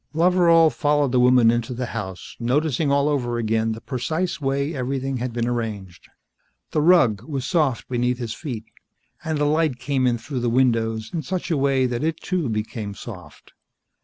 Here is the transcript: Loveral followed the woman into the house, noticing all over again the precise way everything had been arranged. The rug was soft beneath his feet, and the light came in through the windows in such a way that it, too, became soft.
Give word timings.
Loveral 0.15 0.71
followed 0.71 1.11
the 1.11 1.19
woman 1.19 1.51
into 1.51 1.75
the 1.75 1.85
house, 1.93 2.35
noticing 2.39 2.91
all 2.91 3.07
over 3.07 3.37
again 3.37 3.73
the 3.73 3.81
precise 3.81 4.41
way 4.41 4.73
everything 4.73 5.17
had 5.17 5.31
been 5.31 5.47
arranged. 5.47 6.09
The 6.71 6.81
rug 6.81 7.21
was 7.21 7.45
soft 7.45 7.87
beneath 7.87 8.17
his 8.17 8.33
feet, 8.33 8.65
and 9.23 9.37
the 9.37 9.45
light 9.45 9.77
came 9.77 10.07
in 10.07 10.17
through 10.17 10.39
the 10.39 10.49
windows 10.49 11.11
in 11.13 11.21
such 11.21 11.51
a 11.51 11.55
way 11.55 11.85
that 11.85 12.03
it, 12.03 12.17
too, 12.19 12.49
became 12.49 12.95
soft. 12.95 13.53